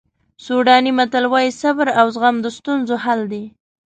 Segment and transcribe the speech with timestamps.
[0.45, 3.43] سوډاني متل وایي صبر او زغم د ستونزو حل دی.